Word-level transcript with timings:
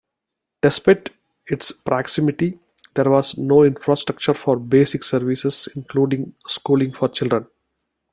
Despite 0.63 1.11
its 1.45 1.71
proximity, 1.71 2.57
there 2.95 3.11
was 3.11 3.37
no 3.37 3.61
infrastructure 3.61 4.33
for 4.33 4.57
basic 4.57 5.03
services 5.03 5.69
including 5.75 6.33
schooling 6.47 6.91
for 6.91 7.07
children. 7.07 7.45